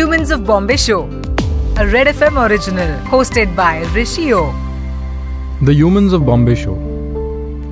[0.00, 1.00] Humans of Bombay Show,
[1.76, 4.50] a Red FM original hosted by Rishi O.
[5.60, 6.76] The Humans of Bombay Show,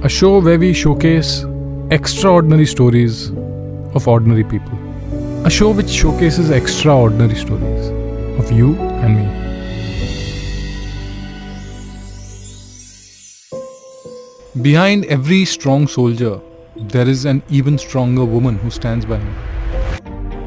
[0.04, 1.46] a show where we showcase
[1.90, 3.30] extraordinary stories
[3.94, 4.78] of ordinary people.
[5.46, 7.88] A show which showcases extraordinary stories
[8.38, 9.26] of you and me.
[14.60, 16.38] Behind every strong soldier,
[16.76, 19.34] there is an even stronger woman who stands by him,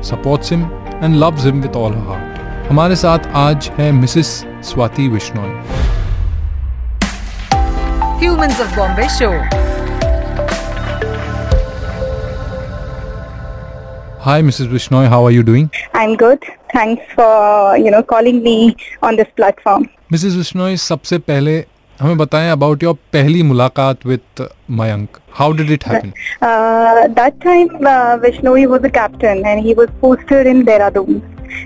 [0.03, 2.36] supports him, and loves him with all her heart.
[2.68, 4.32] हमारे साथ आज है Mrs
[4.64, 5.84] Swati Vishnoi
[8.20, 9.32] Humans of Bombay Show.
[14.26, 14.70] Hi, Mrs.
[14.70, 15.06] Vishnoy.
[15.06, 15.70] How are you doing?
[15.94, 16.46] I'm good.
[16.72, 19.84] Thanks for you know calling me on this platform.
[20.12, 20.38] Mrs.
[20.40, 21.64] Vishnoy, सबसे पहले
[22.01, 24.47] हमें बताएँ about your पहली मुलाकात with
[24.79, 25.17] Mayank.
[25.33, 26.11] How did it happen
[27.13, 27.67] that time
[28.21, 31.21] Vishnu was a captain and he was posted in Dehradun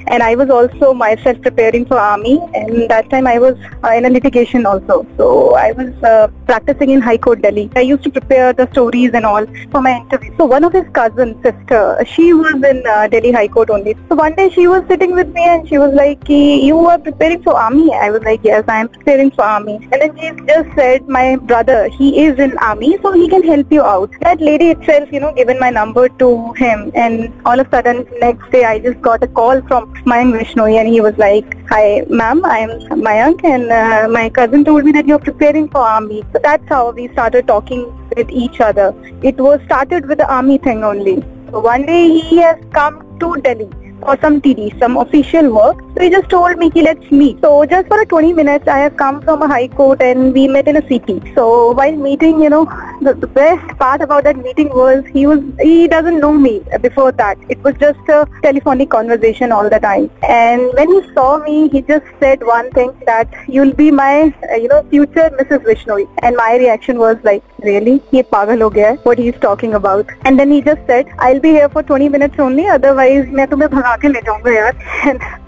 [0.07, 4.05] And I was also myself preparing for army and that time I was uh, in
[4.05, 5.05] a litigation also.
[5.17, 7.69] So I was uh, practicing in High Court Delhi.
[7.75, 10.33] I used to prepare the stories and all for my interview.
[10.37, 13.95] So one of his cousins, sister, she was in uh, Delhi High Court only.
[14.09, 17.43] So one day she was sitting with me and she was like, you are preparing
[17.43, 17.91] for army?
[17.93, 19.75] I was like, yes, I am preparing for army.
[19.91, 23.71] And then she just said, my brother, he is in army so he can help
[23.71, 24.11] you out.
[24.21, 28.05] That lady itself, you know, given my number to him and all of a sudden
[28.19, 32.03] next day I just got a call from Mayank Vishnoi and he was like, hi
[32.09, 32.69] ma'am, I am
[33.01, 36.23] Mayank and uh, my cousin told me that you're preparing for army.
[36.33, 38.93] So that's how we started talking with each other.
[39.21, 41.23] It was started with the army thing only.
[41.51, 45.78] So one day he has come to Delhi for some TD, some official work.
[45.94, 47.40] So he just told me, "Ki, let's meet.
[47.46, 50.46] So just for a 20 minutes, I have come from a high court and we
[50.56, 51.16] met in a city.
[51.34, 51.46] So
[51.80, 52.64] while meeting, you know,
[53.00, 57.12] the, the best part about that meeting was he was, he doesn't know me before
[57.12, 57.38] that.
[57.48, 60.10] It was just a telephonic conversation all the time.
[60.22, 64.56] And when he saw me, he just said one thing that you'll be my, uh,
[64.56, 65.64] you know, future Mrs.
[65.70, 66.08] Vishnoi.
[66.22, 68.02] And my reaction was like, really?
[68.10, 70.06] He pagal ho gaya hai, what he's talking about.
[70.24, 73.68] And then he just said, I'll be here for 20 minutes only, otherwise मैं तुम्हें
[73.70, 74.73] भगा आके ले जाऊँगा यार।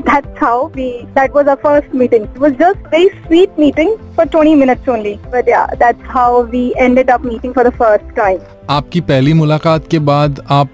[0.02, 4.26] That's how we that was our first meeting it was just very sweet meeting for
[4.36, 8.40] 20 minutes only but yeah that's how we ended up meeting for the first time
[8.70, 10.72] आपकी पहली मुलाकात के बाद आप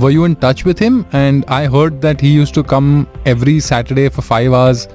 [0.00, 3.60] were you in touch with him and I heard that he used to come every
[3.68, 4.88] Saturday for 5 hours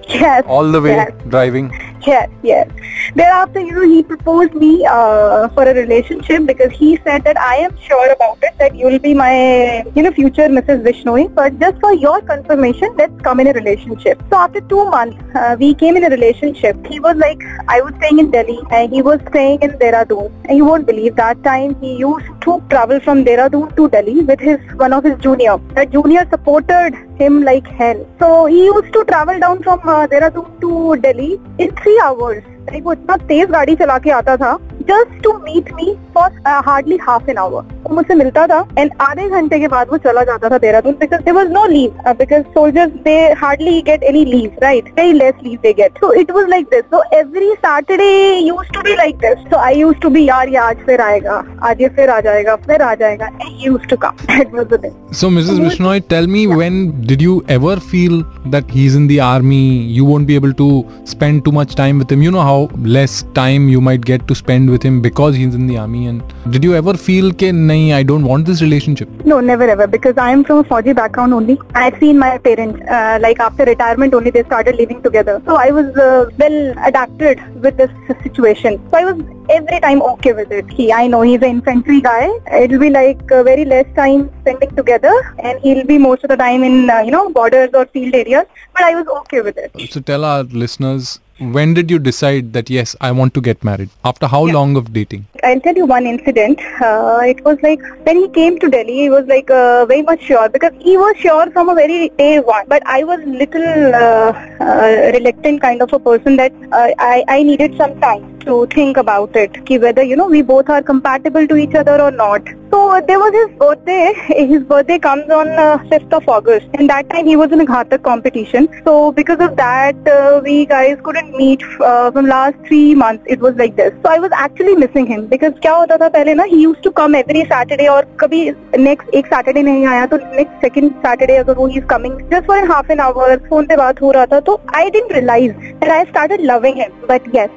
[0.58, 0.96] all the way
[1.28, 1.70] driving
[2.06, 2.70] Yes, yes.
[3.16, 7.56] Thereafter, you know, he proposed me uh, for a relationship because he said that I
[7.58, 10.84] am sure about it, that you will be my, you know, future Mrs.
[10.84, 11.34] Vishnoi.
[11.34, 14.22] But just for your confirmation, let's come in a relationship.
[14.30, 16.76] So after two months, uh, we came in a relationship.
[16.88, 20.32] He was like, I was staying in Delhi and he was staying in Dehradun.
[20.46, 24.42] And you won't believe that time he used to travel from Dehradun to Delhi with
[24.42, 25.58] his one of his junior.
[25.76, 28.06] That junior supported him like hell.
[28.20, 32.44] So he used to travel down from uh, Dehradun to Delhi in three hours.
[32.84, 34.58] वो इतना तेज गाड़ी चला के आता था
[34.90, 36.32] just to meet me for
[36.66, 40.24] hardly half an hour वो मुझसे मिलता था एंड आधे घंटे के बाद वो चला
[40.24, 44.58] जाता था Dehradun because there was no leave because soldiers they hardly get any leave
[44.64, 48.12] right very less leave they get so it was like this so every Saturday
[48.48, 51.44] used to be like this so I used to be यार ये आज फिर आएगा
[51.70, 53.30] आज ये फिर आ जाएगा फिर आ जाएगा
[53.60, 55.60] used to come that was the thing So, Mrs.
[55.64, 59.66] Vishnoy, tell me when did you ever feel that he's in the army?
[59.98, 60.70] You won't be able to
[61.06, 62.24] spend too much time with him.
[62.24, 65.68] You know how less time you might get to spend with him because he's in
[65.68, 66.08] the army.
[66.08, 66.24] And
[66.56, 69.10] did you ever feel that, nahi, I don't want this relationship?
[69.34, 69.88] No, never ever.
[69.88, 71.60] Because I am from a Fauji background only.
[71.84, 75.42] I've seen my parents, uh, like after retirement only, they started living together.
[75.46, 76.60] So I was uh, well
[76.90, 77.92] adapted with this
[78.24, 78.82] situation.
[78.90, 80.70] So I was every time okay with it.
[80.72, 82.30] He, I know he's an infantry guy.
[82.62, 86.38] It'll be like uh, very less time spending together, and he'll be most of the
[86.38, 88.46] time in uh, you know borders or field areas.
[88.74, 89.72] But I was okay with it.
[89.92, 93.90] So, tell our listeners when did you decide that yes, I want to get married?
[94.04, 94.54] After how Yeah.
[94.54, 95.26] long of dating?
[95.44, 96.60] I'll tell you one incident.
[96.82, 100.22] Uh, it was like when he came to Delhi, he was like uh, very much
[100.24, 102.66] sure because he was sure from a very day one.
[102.68, 104.32] But I was little uh,
[104.62, 108.98] uh, reluctant kind of a person that uh, I, I needed some time to think
[108.98, 112.42] about it, ki whether you know we both are compatible to each other or not.
[112.74, 114.14] So there was his birthday.
[114.52, 117.66] His birthday comes on uh, 5th of August, and that time he was in a
[117.66, 118.68] Ghatak competition.
[118.84, 123.24] So because of that, uh, we guys couldn't meet uh, from last three months.
[123.28, 123.94] It was like this.
[124.04, 126.92] So I was actually missing him because क्या होता था पहले ना he used to
[127.02, 128.44] come every Saturday और कभी
[128.88, 132.52] next एक Saturday नहीं आया तो next second Saturday अगर वो he is coming just
[132.52, 135.92] for half an hour phone पे बात हो रहा था तो I didn't realize that
[136.00, 136.92] I started loving him.
[137.08, 137.50] But yes,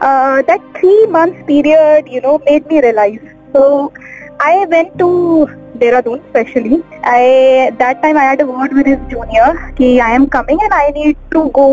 [0.00, 3.20] uh, that three months period, you know, made me realize.
[3.52, 3.92] So
[4.40, 5.46] I went to
[5.78, 6.82] Dehradun specially.
[7.04, 10.74] I that time I had a word with his junior ki I am coming and
[10.74, 11.68] I need to go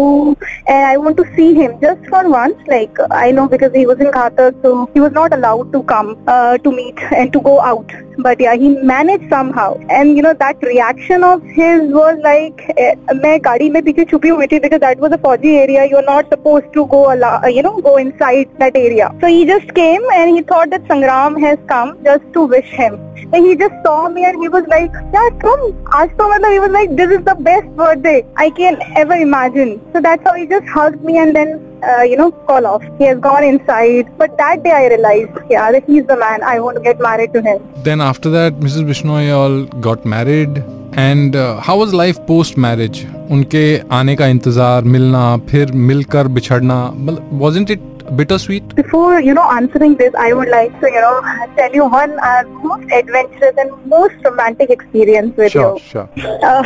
[0.67, 2.57] and I want to see him just for once.
[2.67, 6.17] Like I know because he was in Ghatak, so he was not allowed to come
[6.27, 7.95] uh, to meet and to go out.
[8.17, 9.69] But yeah, he managed somehow.
[9.89, 14.29] And you know that reaction of his was like, eh, मैं गाड़ी में पीछे छुपी
[14.29, 15.85] हुई थी because that was a foggy area.
[15.85, 19.09] You are not supposed to go, uh, you know, go inside that area.
[19.21, 22.97] So he just came and he thought that Sangram has come just to wish him.
[23.33, 25.64] And he just saw me and he was like, yeah, come.
[25.94, 29.80] आज तो मतलब he was like, this is the best birthday I can ever imagine.
[29.92, 32.82] So that's how he just hugged me and then uh, you know, call off.
[32.98, 34.10] He has gone inside.
[34.18, 36.42] But that day I realized, yeah, that he's the man.
[36.42, 37.62] I want to get married to him.
[37.84, 38.84] Then after that, Mrs.
[38.90, 40.62] Bishnoi all got married.
[40.98, 43.60] And how was life post marriage उनके
[43.92, 48.75] आने का इंतजार मिलना फिर मिलकर बिछड़ना मतलब wasn't it bittersweet?
[48.75, 51.21] Before, you know, answering this, I would like to, you know,
[51.57, 55.79] tell you one uh, most adventurous and most romantic experience with sure, you.
[55.79, 56.09] Sure,
[56.43, 56.63] uh,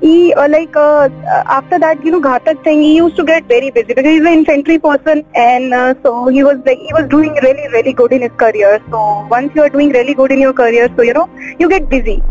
[0.00, 1.08] he, uh, like, uh,
[1.46, 4.26] after that, you know, Ghatak thing, he used to get very busy because he's an
[4.26, 8.22] infantry person and uh, so he was like, he was doing really, really good in
[8.22, 8.82] his career.
[8.90, 11.28] So once you are doing really good in your career, so, you know,
[11.58, 12.22] you get busy.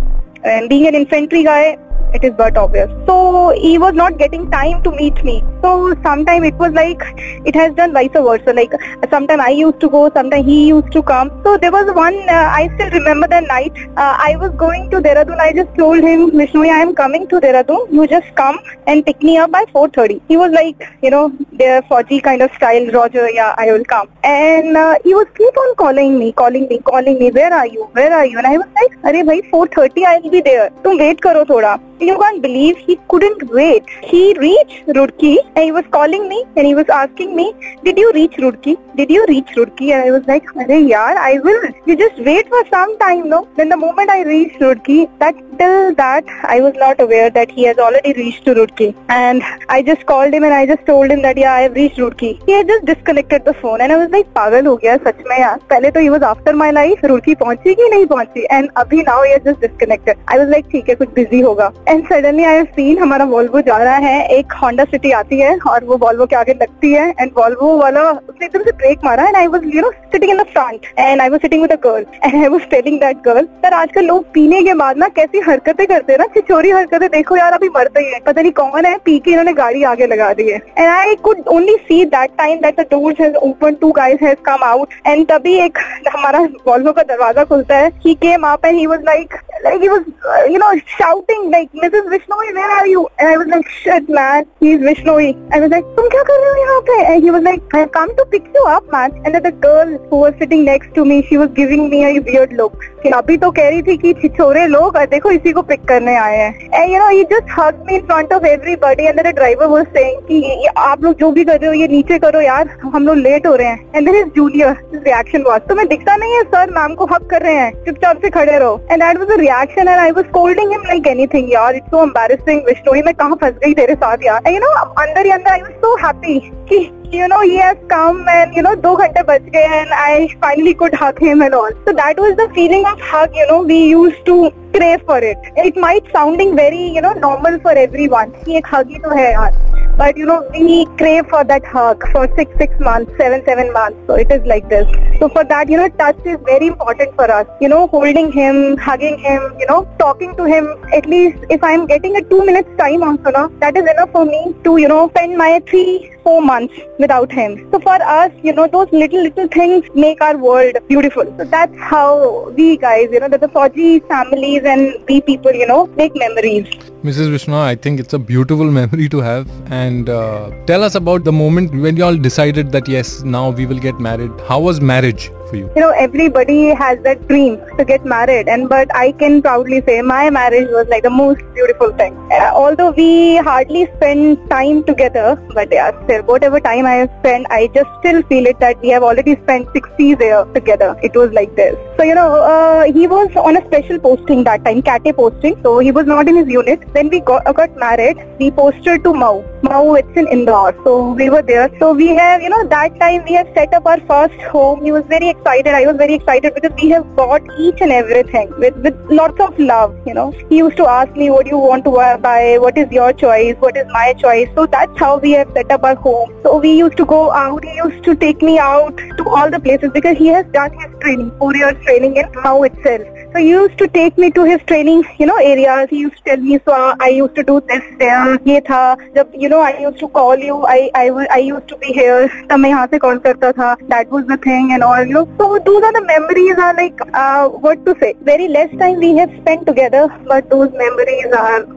[0.44, 1.78] And being an infantry guy,
[2.14, 2.90] it is but obvious.
[3.08, 5.44] So he was not getting time to meet me.
[5.62, 7.02] So sometime it was like
[7.46, 8.54] it has done vice versa.
[8.54, 8.74] Like
[9.10, 11.32] sometime I used to go, sometime he used to come.
[11.44, 14.98] So there was one uh, I still remember the night uh, I was going to
[14.98, 15.40] Dehradun.
[15.40, 17.92] I just told him, Vishnu, I am coming to Dehradun.
[17.92, 20.22] You just come and pick me up by 4:30.
[20.28, 23.30] He was like, you know, their Fauji kind of style, Roger.
[23.30, 24.10] Yeah, I will come.
[24.24, 27.32] And uh, he was keep on calling me, calling me, calling me.
[27.32, 27.90] Where are you?
[27.94, 28.38] Where are you?
[28.38, 30.70] And I was like, अरे भाई 4:30 I will be there.
[30.84, 33.84] तुम wait करो थोड़ा You can't believe he couldn't wait.
[34.04, 37.54] He reached Roorkee and he was calling me and he was asking me,
[37.84, 38.76] Did you reach Roorkee?
[38.96, 39.92] Did you reach Roorkee?
[39.92, 41.62] And I was like, Arey yaar, I will.
[41.86, 43.48] You just wait for some time, no?
[43.56, 46.26] Then the moment I reached Roorkee, that till that
[46.56, 48.96] I was not aware that he has already reached to Roorkee.
[49.10, 51.98] And I just called him and I just told him that yeah, I have reached
[51.98, 52.32] Roorkee.
[52.48, 55.38] He had just disconnected the phone and I was like, पागल हो गया सच में
[55.40, 59.04] यार पहले तो he was after my life Roorkee पहुँची कि नहीं पहुँची and अभी
[59.06, 60.18] now he has just disconnected.
[60.28, 63.78] I was like ठीक है कुछ busy होगा एंड सडनली आई सीन हमारा वॉल्वो जा
[63.78, 67.32] रहा है एक होंडा सिटी आती है और वो वॉल्वो के आगे लगती है एंड
[67.38, 70.46] वॉल्वो वाला उसने एकदम से ब्रेक मारा and I was you know sitting in the
[70.54, 73.74] front and I was sitting with a girl and I was telling that girl sir
[73.74, 77.54] आजकल लोग पीने के बाद ना कैसी हरकतें करते हैं ना छिछोरी हरकतें देखो यार
[77.54, 80.50] अभी मरते ही है। पता नहीं कौन है पी के इन्होंने गाड़ी आगे लगा दी
[80.50, 80.62] है.
[80.78, 84.42] And I could only see that time that the doors has open two guys has
[84.46, 85.78] come out and तभी एक
[86.16, 89.40] हमारा वॉल्वो का दरवाज़ा खुलता है। He came up and he was like
[89.82, 92.10] he was uh, you know shouting like Mrs.
[92.10, 93.08] Vishnoi, where are you?
[93.18, 95.30] And I was like, shit, man, he's Vishnoi.
[95.52, 96.98] I was like, tum kya kar rahe ho pe?
[97.06, 99.20] And he was like, I come to pick you up, man.
[99.26, 102.20] And then the girl who was sitting next to me, she was giving me a
[102.20, 102.80] weird look.
[103.04, 106.38] कि अभी तो कह रही थी कि छिछोरे लोग देखो इसी को पिक करने आए
[106.38, 109.34] हैं and you know he just hug me in front of everybody and then the
[109.36, 112.70] driver was saying कि आप लोग जो भी कर रहे हो ये नीचे करो यार
[112.96, 116.16] हम लोग लेट हो रहे हैं and then his junior reaction was तो मैं दिखता
[116.16, 119.18] नहीं है सर मैम को हग कर रहे हैं चुपचाप से खड़े रहो and that
[119.18, 122.94] was the reaction and I was scolding him like anything यार it's सो एम्बेसिंग विष्णु
[123.06, 124.74] मैं कहाँ फंस गई तेरे साथ यार यू नो
[125.04, 126.40] अंदर ही अंदर आई was so happy
[126.72, 126.80] कि
[127.14, 130.74] you know he has come and you know दो घंटे बच गए and I finally
[130.82, 133.80] could hug him and all so that was the feeling of hug you know we
[133.90, 134.38] used to
[134.78, 138.96] crave for it it might sounding very you know normal for everyone कि एक hug
[138.96, 139.71] ही तो है यार
[140.02, 144.00] but you know we crave for that hug for six six months seven seven months.
[144.08, 144.88] So it is like this.
[145.20, 147.48] So for that you know touch is very important for us.
[147.66, 150.70] You know holding him hugging him you know talking to him.
[151.00, 154.26] At least if i'm getting a two minutes time also no, that is enough for
[154.32, 157.56] me to you know spend my three four months without him.
[157.72, 161.36] So for us you know those little little things make our world beautiful.
[161.38, 165.68] So that's how we guys you know that the Fauji families and we people you
[165.68, 166.74] know make memories.
[167.10, 167.32] Mrs.
[167.32, 169.48] Vishnu, I think it's a beautiful memory to have.
[169.72, 173.66] And uh, tell us about the moment when you all decided that yes, now we
[173.66, 174.32] will get married.
[174.48, 175.70] How was marriage for you?
[175.76, 180.02] you know everybody has that dream to get married and but i can proudly say
[180.02, 185.28] my marriage was like the most beautiful thing uh, although we hardly spend time together
[185.54, 188.90] but yeah still whatever time i have spent i just still feel it that we
[188.96, 193.08] have already spent 60 years together it was like this so you know uh, he
[193.08, 196.48] was on a special posting that time kate posting so he was not in his
[196.60, 200.74] unit Then we got, got married we posted to Mhow Mhow, it's in Indore.
[200.84, 201.70] So we were there.
[201.78, 204.84] So we have, you know, that time we have set up our first home.
[204.84, 205.74] He was very excited.
[205.74, 209.58] I was very excited because we have bought each and everything with, with lots of
[209.60, 210.32] love, you know.
[210.50, 212.58] He used to ask me, what do you want to buy?
[212.60, 213.56] What is your choice?
[213.60, 214.50] What is my choice?
[214.56, 216.34] So that's how we have set up our home.
[216.44, 217.64] So we used to go out.
[217.64, 220.92] He used to take me out to all the places because he has done his
[221.00, 223.08] training, four years training in Mhow itself.
[223.34, 225.90] So he used to take me to his training, you know, areas.
[225.90, 229.14] He used to tell me, so I used to do this there, ये था.
[229.16, 232.28] जब you know I used to call you, I I I used to be here.
[232.50, 233.76] तब मैं यहाँ से call करता था.
[233.88, 235.06] That was the thing and all.
[235.06, 236.58] You know, so those are the memories.
[236.58, 238.16] Are like uh, what to say.
[238.22, 241.68] Very less time we have spent together, but those memories are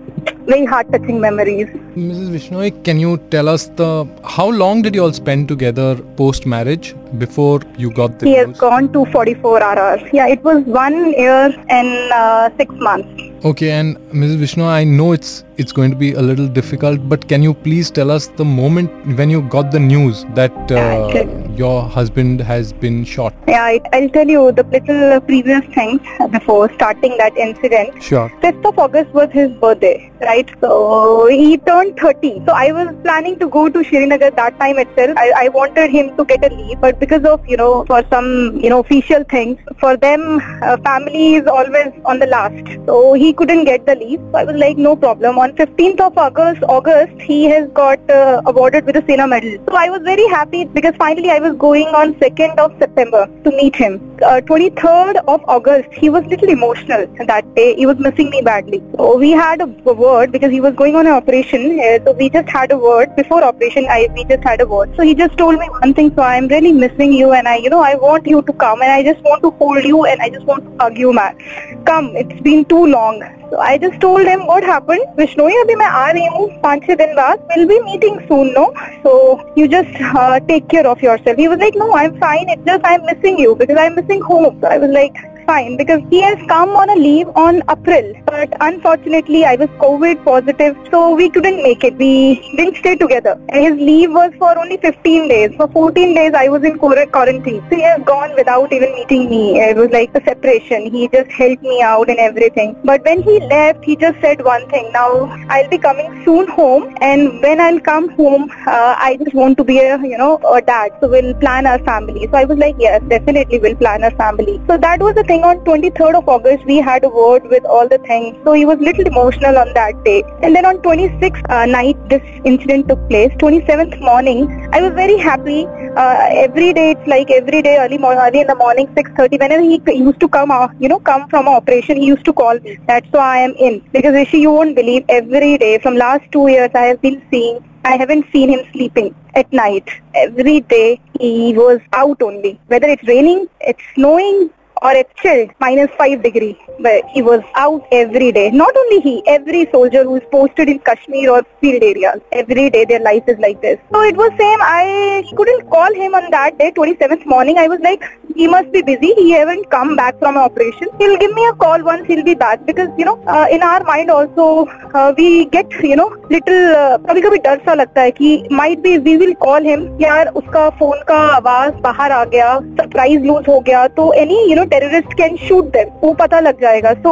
[0.46, 1.68] very heart-touching memories.
[1.96, 2.30] Mrs.
[2.34, 6.94] Vishnoi, can you tell us the how long did you all spend together post marriage
[7.18, 10.02] before you got the He has gone to 44 hours.
[10.12, 13.22] Yeah, it was one year and uh, six months.
[13.44, 14.36] Okay, and Mrs.
[14.38, 17.90] Vishnu, I know it's it's going to be a little difficult, but can you please
[17.90, 23.04] tell us the moment when you got the news that uh, your husband has been
[23.04, 23.34] shot?
[23.46, 28.02] Yeah, I, I'll tell you the little previous things before starting that incident.
[28.02, 28.30] Sure.
[28.42, 30.33] 5th of August was his birthday, right?
[30.60, 32.42] So he turned 30.
[32.46, 35.16] So I was planning to go to Srinagar that time itself.
[35.16, 38.56] I, I wanted him to get a leave, but because of, you know, for some,
[38.56, 42.64] you know, official things, for them, uh, family is always on the last.
[42.86, 44.20] So he couldn't get the leave.
[44.32, 45.38] So I was like, no problem.
[45.38, 49.58] On 15th of August, August, he has got uh, awarded with a Sena medal.
[49.68, 53.50] So I was very happy because finally I was going on 2nd of September to
[53.50, 54.00] meet him.
[54.22, 57.74] Uh, 23rd of August, he was little emotional that day.
[57.76, 58.82] He was missing me badly.
[58.96, 61.79] So we had a word because he was going on an operation.
[61.79, 63.85] Uh, so we just had a word before operation.
[63.89, 64.95] I we just had a word.
[64.95, 66.13] So he just told me one thing.
[66.15, 68.91] So I'm really missing you, and I, you know, I want you to come, and
[68.91, 71.37] I just want to hold you, and I just want to hug you, man.
[71.85, 73.21] Come, it's been too long.
[73.51, 75.05] So I just told him what happened.
[75.17, 77.47] Vishnoi, अभी मैं आ रही हूँ पाँच छह दिन बाद.
[77.55, 78.65] We'll be meeting soon, no?
[79.03, 81.37] So you just uh, take care of yourself.
[81.37, 82.49] He was like, no, I'm fine.
[82.49, 84.59] It's just I'm missing you because I'm missing home.
[84.61, 88.52] So I was like, fine because he has come on a leave on April but
[88.60, 91.96] unfortunately I was COVID positive so we couldn't make it.
[91.96, 93.38] We didn't stay together.
[93.48, 95.54] And his leave was for only 15 days.
[95.56, 97.60] For 14 days I was in quar- quarantine.
[97.68, 99.60] So he has gone without even meeting me.
[99.60, 100.90] It was like a separation.
[100.92, 102.76] He just helped me out and everything.
[102.84, 104.90] But when he left he just said one thing.
[104.92, 105.10] Now
[105.50, 109.64] I'll be coming soon home and when I'll come home uh, I just want to
[109.64, 110.92] be a you know a dad.
[111.00, 112.28] So we'll plan our family.
[112.30, 114.60] So I was like yes definitely we'll plan our family.
[114.66, 117.88] So that was the thing on 23rd of August we had a word with all
[117.88, 118.36] the things.
[118.44, 120.22] So he was little emotional on that day.
[120.42, 123.32] And then on 26th uh, night this incident took place.
[123.44, 125.66] 27th morning I was very happy.
[126.02, 129.62] Uh, every day it's like every day early, mo- early in the morning 6:30 whenever
[129.62, 132.64] he used to come out, you know come from an operation he used to call.
[132.88, 136.48] That's why I am in because Rishi you won't believe every day from last two
[136.56, 137.62] years I have been seeing
[137.92, 139.88] I haven't seen him sleeping at night.
[140.26, 142.52] Every day he was out only.
[142.68, 144.38] Whether it's raining, it's snowing,
[144.82, 146.58] or it's chilled, minus 5 degree.
[146.80, 148.50] But he was out every day.
[148.50, 152.20] Not only he, every soldier who is posted in Kashmir or field areas.
[152.32, 153.78] Every day their life is like this.
[153.92, 154.58] So it was same.
[154.62, 157.58] I couldn't call him on that day, 27th morning.
[157.58, 158.02] I was like,
[158.34, 159.14] he must be busy.
[159.14, 160.88] He haven't come back from operation.
[160.98, 163.84] He'll give me a call once he'll be back because, you know, uh, in our
[163.84, 168.10] mind also, uh, we get, you know, little, uh, कभी कभी डर सा लगता है
[168.10, 172.58] कि might be we will call him यार उसका phone का आवाज़ बाहर आ गया
[172.80, 175.90] सरप्राइज़ लूज हो गया तो any you know Terrorists can shoot them.
[176.02, 176.92] Wo pata lag jayega.
[177.02, 177.10] So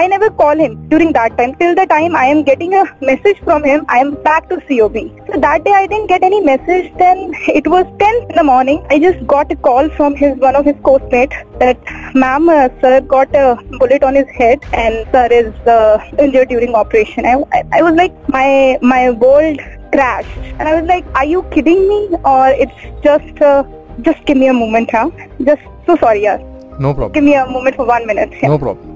[0.00, 1.54] I never call him during that time.
[1.60, 4.94] Till the time I am getting a message from him, I am back to COB.
[5.26, 6.92] So that day I didn't get any message.
[6.98, 8.86] Then it was 10 in the morning.
[8.90, 13.00] I just got a call from his one of his coursemate that ma'am, uh, sir
[13.00, 17.26] got a bullet on his head and sir is uh, injured during operation.
[17.26, 19.58] I, I, was like my my world
[19.92, 22.00] crashed and I was like, are you kidding me
[22.36, 23.64] or it's just uh,
[24.02, 25.10] just give me a moment, huh?
[25.44, 26.49] Just so sorry, yeah.
[26.80, 27.12] No problem.
[27.12, 28.48] give me a moment for one minute yeah.
[28.48, 28.86] No problem.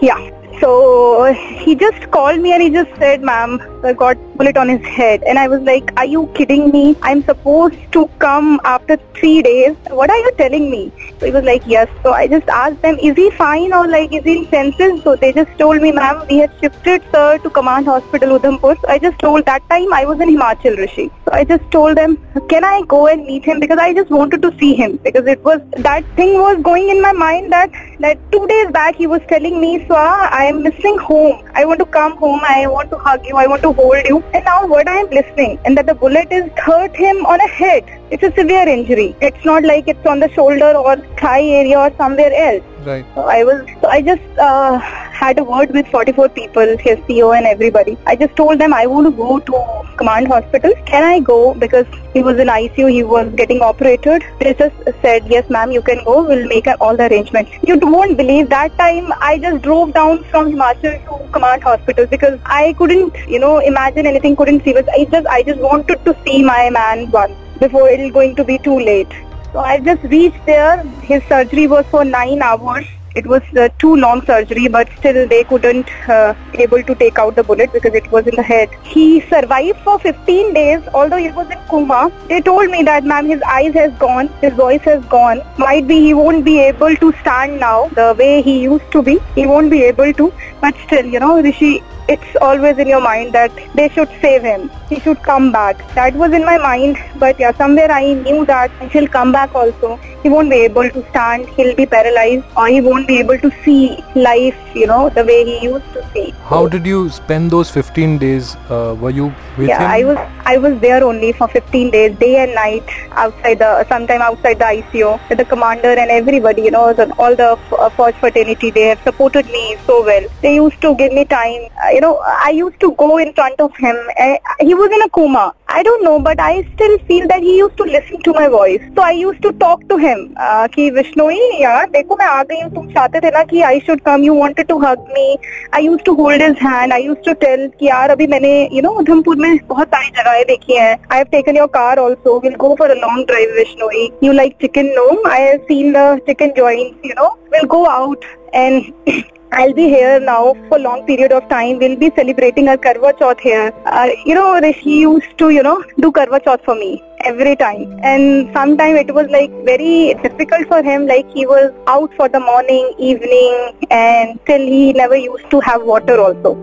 [0.00, 0.18] Yeah.
[0.60, 4.86] So he just called me and he just said, ma'am, I got bullet on his
[4.98, 5.22] head.
[5.24, 6.96] And I was like, are you kidding me?
[7.02, 9.76] I'm supposed to come after three days.
[10.00, 10.82] What are you telling me?
[11.18, 11.88] So he was like, yes.
[12.02, 15.02] So I just asked them, is he fine or like, is he in senses?
[15.02, 18.80] So they just told me, ma'am, we have shifted sir to Command Hospital Udhampur.
[18.80, 21.10] So I just told that time I was in Himachal Rishi.
[21.26, 22.16] So I just told them,
[22.48, 23.60] can I go and meet him?
[23.60, 24.96] Because I just wanted to see him.
[25.08, 28.96] Because it was, that thing was going in my mind that, that two days back
[28.96, 31.46] he was telling me, Swa, I am missing home.
[31.54, 32.40] I want to come home.
[32.42, 33.36] I want to hug you.
[33.36, 34.24] I want to hold you.
[34.32, 37.48] And now what I am listening and that the bullet is hurt him on a
[37.48, 37.84] head.
[38.12, 39.16] It's a severe injury.
[39.20, 42.62] It's not like it's on the shoulder or thigh area or somewhere else.
[42.84, 43.04] Right.
[43.14, 47.32] So I was, so I just uh, had a word with 44 people, his CO
[47.32, 47.96] and everybody.
[48.06, 50.72] I just told them I want to go to command hospital.
[50.86, 51.54] Can I go?
[51.54, 54.24] Because he was in ICU, he was getting operated.
[54.40, 56.22] They just said, yes ma'am, you can go.
[56.26, 57.50] We'll make all the arrangements.
[57.66, 62.38] You won't believe that time I just drove down from Himachal to command hospital because
[62.46, 64.72] I couldn't, you know, imagine anything, couldn't see.
[64.72, 68.36] But I just, I just wanted to see my man once before it is going
[68.36, 69.12] to be too late.
[69.52, 70.82] So I just reached there.
[71.02, 72.86] His surgery was for nine hours.
[73.16, 77.34] It was uh, too long surgery, but still they couldn't uh, able to take out
[77.34, 78.70] the bullet because it was in the head.
[78.84, 82.12] He survived for 15 days, although he was in coma.
[82.28, 85.42] They told me that, ma'am, his eyes has gone, his voice has gone.
[85.58, 89.18] Might be he won't be able to stand now the way he used to be.
[89.34, 93.32] He won't be able to, but still, you know, Rishi, it's always in your mind
[93.32, 94.70] that they should save him.
[94.88, 95.82] He should come back.
[95.94, 99.98] That was in my mind, but yeah, somewhere I knew that he'll come back also.
[100.22, 103.50] He won't be able to stand, he'll be paralyzed, or he won't be able to
[103.64, 106.34] see life, you know, the way he used to see.
[106.44, 108.56] How did you spend those 15 days?
[108.68, 109.90] Uh, were you with yeah, him?
[109.90, 110.18] I was
[110.52, 114.64] I was there only for 15 days, day and night, outside the sometime outside the
[114.64, 116.62] ICU with the commander and everybody.
[116.62, 118.70] You know, the, all the uh, Fauj fraternity.
[118.70, 120.28] They have supported me so well.
[120.42, 121.68] They used to give me time.
[121.84, 123.96] Uh, you know, I used to go in front of him.
[124.18, 125.54] Uh, he was in a coma.
[125.69, 128.81] I don't know, but I still feel that he used to listen to my voice.
[128.95, 130.21] So I used to talk to him.
[130.37, 133.79] Uh, कि विष्णोई यार देखो मैं आ गई हूँ तुम चाहते थे ना कि I
[133.87, 135.37] should come you wanted to hug me
[135.75, 138.81] I use to hold his hand I use to tell कि यार अभी मैंने यू
[138.81, 142.55] नो उधमपुर में बहुत सारी जगहें देखी हैं I have taken your car also will
[142.65, 146.53] go for a long drive Vishnoi you like chicken no I have seen the chicken
[146.57, 148.83] joints you know will go out and
[149.51, 151.77] I'll be here now for long period of time.
[151.77, 153.73] We'll be celebrating our Karwa Chauth here.
[153.85, 157.98] Uh, you know, he used to, you know, do Karwa Chauth for me every time.
[158.02, 161.06] And sometime it was like very difficult for him.
[161.06, 165.82] Like he was out for the morning, evening, and till he never used to have
[165.82, 166.56] water also.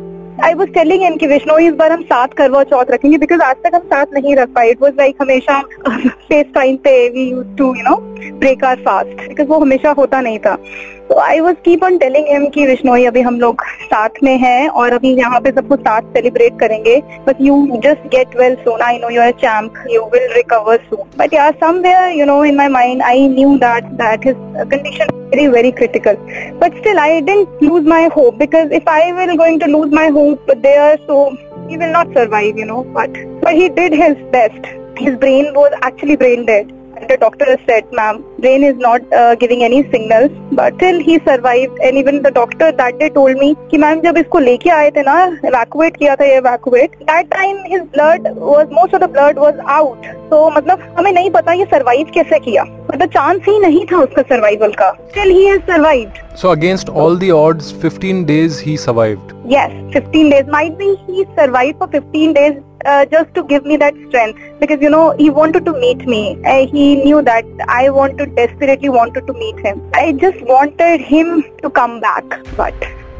[0.43, 3.55] I was telling in कि विष्णु इस बार हम साथ करवा चौथ रखेंगे because आज
[3.63, 4.69] तक हम साथ नहीं रख पाए.
[4.69, 7.95] इट वॉज़ लाइक हमेशा फेस टाइम पे we used to you know
[8.39, 10.55] break our fast because वो हमेशा होता नहीं था.
[11.09, 14.67] तो I was keep on telling him कि विष्णोई अभी हम लोग साथ में हैं,
[14.69, 16.95] और अभी यहाँ पे सबको साथ सेलिब्रेट करेंगे.
[17.27, 21.33] But you just get well soon I know your champ you will recover soon but
[21.33, 25.47] यार somewhere you know in my mind I knew that that his Uh, condition very
[25.47, 26.15] very critical.
[26.59, 30.07] But still i didn't lose my hope because if i will going to lose my
[30.09, 31.35] hope there so
[31.69, 33.11] he will not survive you know but
[33.41, 34.65] but he did his best.
[34.97, 36.76] His brain was actually brain dead.
[37.09, 41.19] The doctor has said, ma'am, brain is not uh, giving any signals, but still he
[41.19, 41.77] survived.
[41.83, 45.03] And even the doctor that day told me कि ma'am जब इसको लेके आए थे
[45.07, 45.17] ना
[45.51, 49.59] evacuate किया था ये evacuate that time his blood was most of the blood was
[49.77, 50.07] out.
[50.29, 52.63] So मतलब हमें नहीं पता ये survive कैसे किया.
[52.87, 54.91] But the chance ही नहीं था उसका survival का.
[55.11, 56.21] Still he has survived.
[56.35, 59.33] So against all the odds, 15 days he survived.
[59.45, 60.45] Yes, 15 days.
[60.47, 64.81] Might be he survived for 15 days uh, just to give me that strength because
[64.81, 66.37] you know he wanted to meet me.
[66.45, 69.81] Uh, he knew that I wanted desperately wanted to meet him.
[69.93, 72.23] I just wanted him to come back,
[72.55, 72.73] but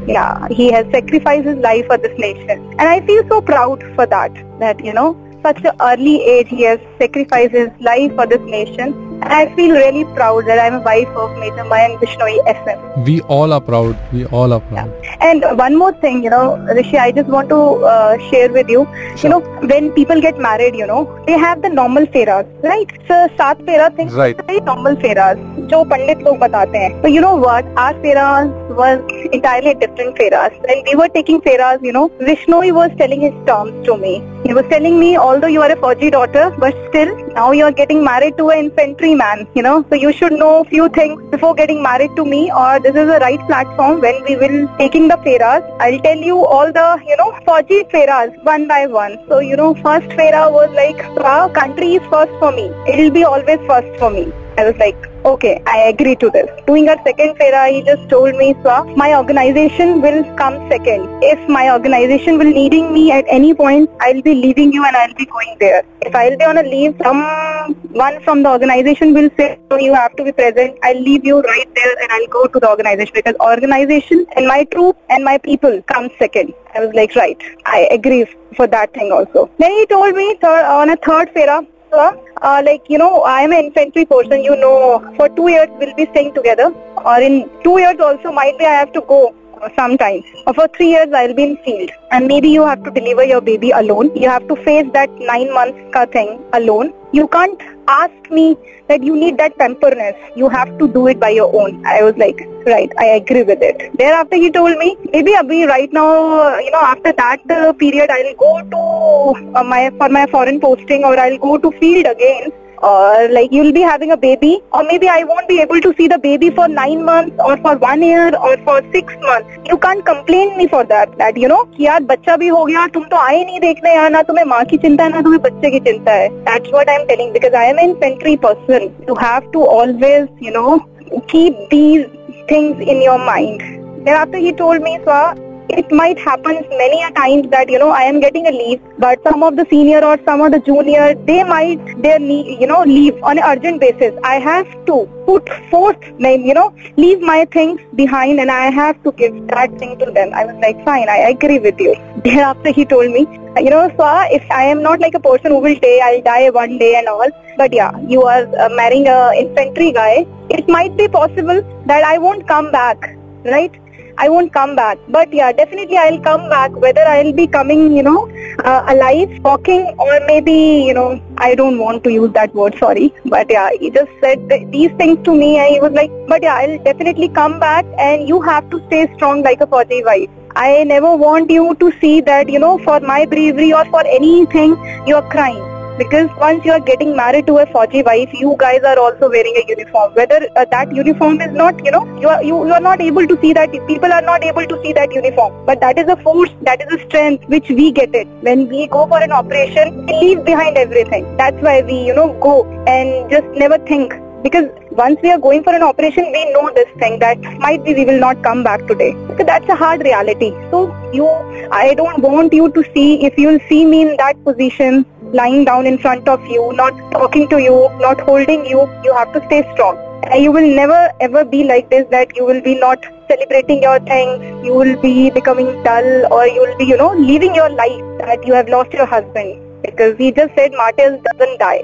[0.06, 4.06] yeah, he has sacrificed his life for this nation, and I feel so proud for
[4.06, 4.32] that.
[4.60, 9.07] That you know, such an early age he has sacrificed his life for this nation.
[9.22, 13.02] I feel really proud that I'm a wife of Major Mayank Vishnoi SM.
[13.04, 13.98] We all are proud.
[14.12, 14.92] We all are proud.
[15.02, 15.16] Yeah.
[15.20, 18.86] And one more thing, you know, Rishi, I just want to uh, share with you.
[19.16, 19.24] Sure.
[19.24, 22.90] You know, when people get married, you know, they have the normal feras, right?
[23.08, 24.08] So, saat fera thing.
[24.08, 24.36] Right.
[24.46, 25.36] Very normal feras,
[25.70, 27.02] जो पंडित log बताते हैं.
[27.02, 27.66] So you know what?
[27.76, 28.48] Our feras
[28.80, 29.00] was
[29.32, 30.52] entirely different feras.
[30.68, 32.08] Like we were taking feras, you know.
[32.20, 34.22] Vishnoi was telling his terms to me.
[34.46, 37.72] He was telling me, although you are a Fauji daughter, but still now you are
[37.72, 41.54] getting married to an infantry man, you know, so you should know few things before
[41.60, 45.18] getting married to me or this is the right platform when we will taking the
[45.28, 45.62] feras.
[45.80, 49.18] I'll tell you all the, you know, Fauji feras one by one.
[49.28, 52.70] So, you know, first fera was like, wow, country is first for me.
[52.86, 54.32] It'll be always first for me.
[54.58, 56.48] I was like, okay, I agree to this.
[56.66, 61.06] Doing our second fera, he just told me, Swa, my organization will come second.
[61.22, 65.14] If my organization will needing me at any point, I'll be leaving you and I'll
[65.14, 65.84] be going there.
[66.00, 70.16] If I'll be on a leave, someone from the organization will say, no, you have
[70.16, 70.76] to be present.
[70.82, 74.64] I'll leave you right there and I'll go to the organization because organization and my
[74.64, 76.52] troop and my people come second.
[76.74, 79.48] I was like, right, I agree for that thing also.
[79.58, 83.42] Then he told me third, on a third fera, Sir, uh, like you know, I
[83.42, 84.42] am an infantry person.
[84.42, 86.72] You know, for two years we'll be staying together,
[87.04, 90.24] or in two years also might be I have to go uh, sometimes.
[90.46, 93.40] Or for three years I'll be in field, and maybe you have to deliver your
[93.40, 94.14] baby alone.
[94.16, 96.92] You have to face that nine months ka thing alone.
[97.12, 98.56] You can't ask me
[98.88, 100.14] that you need that pamperness.
[100.36, 101.84] You have to do it by your own.
[101.86, 103.96] I was like, right, I agree with it.
[103.96, 106.08] Thereafter, he told me, maybe abhi right now,
[106.42, 110.60] uh, you know, after that uh, period, I'll go to uh, my for my foreign
[110.60, 112.50] posting or I'll go to field again
[112.83, 116.07] or like you'll be having a baby or maybe I won't be able to see
[116.07, 119.49] the baby for nine months or for one year or for six months.
[119.65, 121.17] You can't complain me for that.
[121.17, 124.09] That you know कि यार बच्चा भी हो गया तुम तो आए नहीं देखने यहाँ
[124.09, 127.07] ना तुम्हें माँ की चिंता है ना तुम्हें बच्चे की चिंता है That's what I'm
[127.07, 128.91] telling because I am an infantry person.
[129.07, 130.79] You have to always you know
[131.27, 132.05] keep these
[132.49, 133.61] things in your mind.
[134.05, 135.21] Thereafter he told me, Swa,
[135.68, 139.22] it might happen many a times that you know I am getting a leave, but
[139.22, 143.22] some of the senior or some of the junior they might their you know leave
[143.22, 144.14] on an urgent basis.
[144.24, 149.02] I have to put forth name you know leave my things behind and I have
[149.04, 150.32] to give that thing to them.
[150.34, 151.94] I was like fine, I agree with you.
[152.24, 153.26] Thereafter he told me,
[153.56, 156.50] you know, Swa, if I am not like a person who will say I'll die
[156.50, 160.26] one day and all, but yeah, you are uh, marrying a infantry guy.
[160.50, 163.72] It might be possible that I won't come back, right?
[164.18, 164.98] I won't come back.
[165.08, 166.72] But yeah, definitely I'll come back.
[166.72, 168.28] Whether I'll be coming, you know,
[168.64, 173.14] uh, alive, walking, or maybe, you know, I don't want to use that word, sorry.
[173.24, 176.42] But yeah, he just said th- these things to me and he was like, but
[176.42, 180.28] yeah, I'll definitely come back and you have to stay strong like a Fauji wife.
[180.56, 184.76] I never want you to see that, you know, for my bravery or for anything,
[185.06, 188.98] you're crying because once you are getting married to a Fauji wife, you guys are
[188.98, 190.14] also wearing a uniform.
[190.14, 193.26] Whether uh, that uniform is not, you know, you are, you, you are not able
[193.26, 195.66] to see that, people are not able to see that uniform.
[195.66, 198.28] But that is a force, that is a strength which we get it.
[198.42, 201.36] When we go for an operation, we leave behind everything.
[201.36, 204.14] That's why we, you know, go and just never think.
[204.42, 207.92] Because once we are going for an operation, we know this thing that might be
[207.92, 209.12] we will not come back today.
[209.26, 210.50] Because that's a hard reality.
[210.70, 211.26] So you,
[211.72, 215.64] I don't want you to see, if you will see me in that position, lying
[215.64, 219.44] down in front of you, not talking to you, not holding you, you have to
[219.46, 219.96] stay strong.
[220.24, 223.98] And you will never ever be like this that you will be not celebrating your
[224.00, 228.18] things, you will be becoming dull or you will be, you know, leaving your life
[228.18, 229.60] that you have lost your husband.
[229.82, 231.82] Because he just said martyrs doesn't die.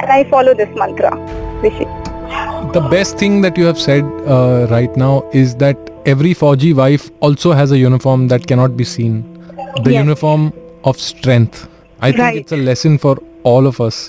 [0.00, 1.14] And I follow this mantra.
[1.62, 1.84] Rishi.
[2.72, 7.10] The best thing that you have said uh, right now is that every Fauji wife
[7.20, 9.22] also has a uniform that cannot be seen.
[9.84, 10.04] The Yes.
[10.04, 10.52] uniform
[10.84, 11.68] of strength.
[12.06, 12.36] I think Right.
[12.42, 13.14] it's a lesson for
[13.52, 14.00] all of us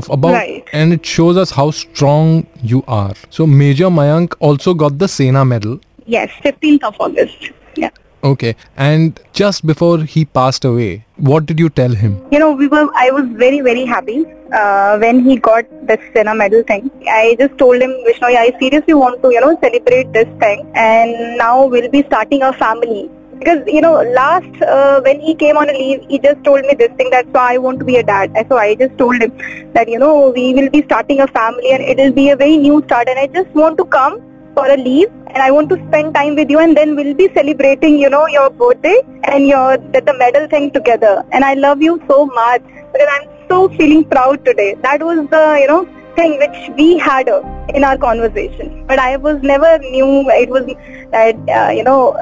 [0.00, 0.64] of about Right.
[0.80, 2.32] and it shows us how strong
[2.72, 3.14] you are.
[3.36, 5.78] So Major Mayank also got the Sena medal.
[6.16, 7.48] Yes, 15th of August.
[7.84, 7.90] Yeah.
[8.32, 8.54] Okay.
[8.88, 12.16] And just before he passed away, what did you tell him?
[12.36, 12.86] You know, we were.
[13.02, 14.16] I was very, very happy
[14.60, 16.90] uh, when he got this Sena medal thing.
[17.18, 21.38] I just told him, Vishnu, I seriously want to, you know, celebrate this thing, and
[21.44, 23.08] now we'll be starting a family.
[23.38, 26.74] Because you know, last uh, when he came on a leave, he just told me
[26.74, 27.10] this thing.
[27.10, 28.32] That's why I want to be a dad.
[28.48, 29.32] So I just told him
[29.74, 32.56] that you know we will be starting a family, and it will be a very
[32.56, 33.08] new start.
[33.08, 34.22] And I just want to come
[34.58, 37.28] for a leave and I want to spend time with you and then we'll be
[37.34, 41.24] celebrating, you know, your birthday and your the, the medal thing together.
[41.32, 44.74] And I love you so much because I'm so feeling proud today.
[44.82, 47.42] That was the, you know, thing which we had uh,
[47.74, 48.84] in our conversation.
[48.86, 50.66] But I was never knew it was
[51.12, 52.16] that, uh, you know,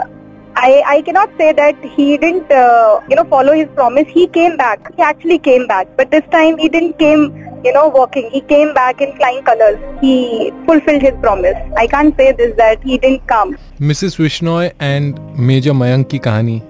[0.56, 4.08] I, I cannot say that he didn't, uh, you know, follow his promise.
[4.10, 4.94] He came back.
[4.96, 5.88] He actually came back.
[5.98, 7.24] But this time he didn't came,
[7.64, 8.30] you know, walking.
[8.32, 9.80] He came back in flying colors.
[10.02, 11.56] He fulfilled his promise.
[11.78, 13.56] I can't say this that he didn't come.
[13.82, 15.20] Mrs विश्नोय and
[15.50, 16.62] major Mayank की कहानी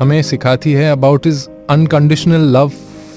[0.00, 2.68] हमें सिखाती है about his unconditional love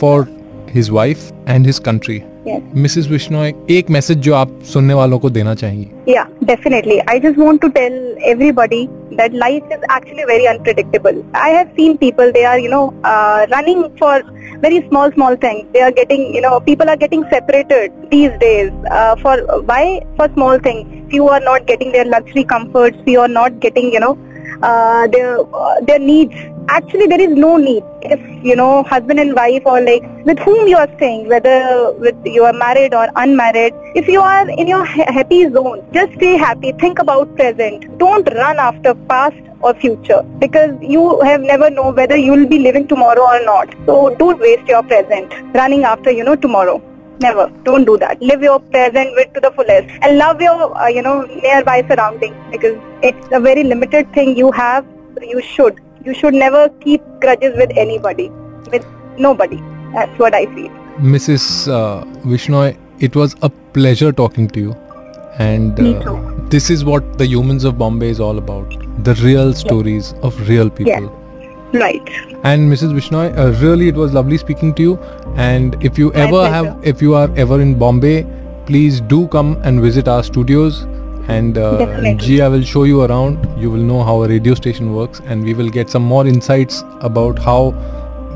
[0.01, 0.27] for
[0.73, 2.36] his wife and his country Yes.
[2.75, 6.95] Mrs Vishnoi एक message जो आप सुनने वालों को देना चाहिए Yeah, definitely.
[7.11, 7.93] I just want to tell
[8.31, 8.79] everybody
[9.19, 11.19] that life is actually very unpredictable.
[11.33, 14.15] I have seen people, they are, you know, uh, running for
[14.65, 15.65] very small, small things.
[15.73, 18.71] They are getting, you know, people are getting separated these days.
[18.91, 19.37] Uh, for
[19.71, 20.01] why?
[20.17, 21.11] For small things.
[21.11, 22.97] Few are not getting their luxury comforts.
[23.05, 24.17] Few are not getting, you know,
[24.61, 26.35] uh, their uh, their needs.
[26.70, 27.82] Actually, there is no need.
[28.02, 32.16] If you know, husband and wife, or like with whom you are staying, whether with
[32.24, 36.36] you are married or unmarried, if you are in your ha- happy zone, just stay
[36.36, 36.72] happy.
[36.72, 37.86] Think about present.
[37.98, 42.58] Don't run after past or future because you have never know whether you will be
[42.58, 43.74] living tomorrow or not.
[43.86, 46.80] So don't waste your present running after you know tomorrow.
[47.20, 47.50] Never.
[47.64, 48.22] Don't do that.
[48.22, 52.36] Live your present with to the fullest and love your uh, you know nearby surroundings
[52.52, 54.86] because it's a very limited thing you have.
[55.20, 58.30] You should you should never keep grudges with anybody,
[58.72, 58.86] with
[59.18, 59.62] nobody.
[59.94, 60.70] That's what I feel.
[61.14, 61.68] Mrs.
[61.68, 62.04] Uh,
[62.98, 64.72] it was a pleasure talking to you.
[65.38, 68.70] And uh, this is what the humans of Bombay is all about
[69.04, 70.24] the real stories yes.
[70.24, 70.86] of real people.
[70.86, 71.74] Yes.
[71.74, 72.08] Right.
[72.42, 72.94] And Mrs.
[72.98, 74.98] Vishnoi, uh, really it was lovely speaking to you.
[75.36, 78.26] And if you ever have, if you are ever in Bombay,
[78.66, 80.86] please do come and visit our studios.
[81.28, 82.14] And uh, Definitely.
[82.36, 83.46] Gia will show you around.
[83.60, 86.82] You will know how a radio station works, and we will get some more insights
[87.00, 87.72] about how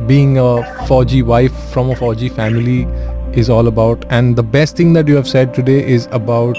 [0.07, 2.83] being a Fauji wife from a Fauji family
[3.39, 4.05] is all about.
[4.11, 6.57] And the best thing that you have said today is about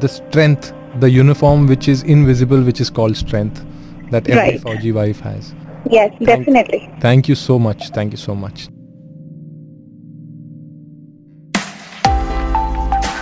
[0.00, 3.64] the strength, the uniform which is invisible, which is called strength,
[4.10, 4.60] that every Right.
[4.60, 5.54] Fauji wife has.
[5.88, 6.90] Yes, definitely.
[7.00, 7.88] Thank you so much.
[7.90, 8.68] Thank you so much.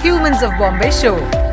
[0.03, 1.48] Humans of Bombay Show.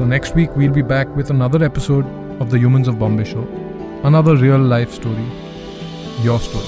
[0.00, 2.06] So, next week we'll be back with another episode
[2.40, 3.42] of the Humans of Bombay show.
[4.02, 5.26] Another real life story.
[6.22, 6.64] Your story.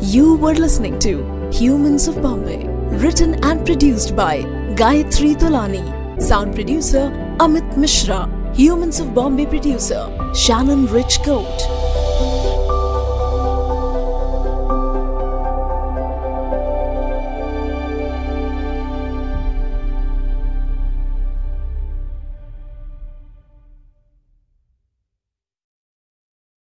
[0.00, 2.64] You were listening to Humans of Bombay,
[2.96, 4.38] written and produced by
[4.80, 5.84] Gayatri Tolani,
[6.22, 11.81] sound producer Amit Mishra, Humans of Bombay producer Shannon Rich Coat.